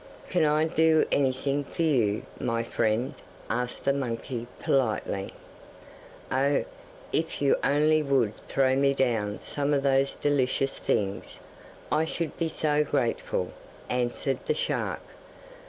[0.31, 3.13] 'Can I do anything for you, my friend?'
[3.51, 5.31] asked the monkey politely.
[6.31, 6.65] 'Oh!
[7.13, 11.39] if you only would thrown me down some of those delicious things,
[11.91, 13.51] I should be so grateful,'
[13.91, 15.01] answered the shark.